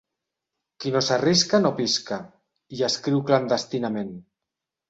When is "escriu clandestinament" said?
2.91-4.15